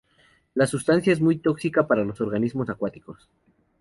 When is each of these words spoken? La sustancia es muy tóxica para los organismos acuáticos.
La 0.55 0.65
sustancia 0.65 1.13
es 1.13 1.21
muy 1.21 1.37
tóxica 1.37 1.85
para 1.85 2.03
los 2.03 2.19
organismos 2.21 2.71
acuáticos. 2.71 3.29